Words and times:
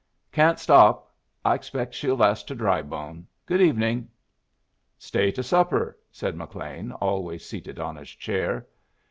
"Can't 0.31 0.57
stop. 0.59 1.13
I 1.45 1.53
expect 1.53 1.93
she'll 1.93 2.15
last 2.15 2.47
to 2.47 2.55
Drybone. 2.55 3.27
Good 3.45 3.61
evening." 3.61 4.09
"Stay 4.97 5.29
to 5.33 5.43
supper," 5.43 5.95
said 6.11 6.35
McLean, 6.35 6.91
always 6.93 7.45
seated 7.45 7.77
on 7.77 7.97
his 7.97 8.09
chair. 8.09 8.65